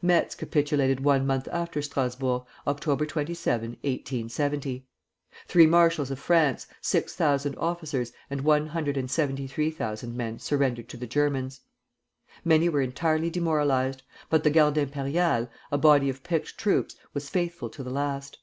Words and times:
Metz 0.00 0.36
capitulated 0.36 1.00
one 1.02 1.26
month 1.26 1.48
after 1.50 1.82
Strasburg, 1.82 2.42
Oct. 2.68 3.08
27, 3.08 3.70
1870. 3.70 4.86
Three 5.48 5.66
marshals 5.66 6.08
of 6.08 6.20
France, 6.20 6.68
six 6.80 7.16
thousand 7.16 7.56
officers, 7.56 8.12
and 8.30 8.42
one 8.42 8.68
hundred 8.68 8.96
and 8.96 9.10
seventy 9.10 9.48
three 9.48 9.72
thousand 9.72 10.16
men 10.16 10.38
surrendered 10.38 10.88
to 10.90 10.96
the 10.96 11.08
Germans. 11.08 11.62
Many 12.44 12.68
were 12.68 12.80
entirely 12.80 13.28
demoralized; 13.28 14.04
but 14.30 14.44
the 14.44 14.50
Garde 14.50 14.76
Impériale, 14.76 15.48
a 15.72 15.78
body 15.78 16.08
of 16.08 16.22
picked 16.22 16.56
troops, 16.56 16.94
was 17.12 17.28
faithful 17.28 17.68
to 17.70 17.82
the 17.82 17.90
last. 17.90 18.38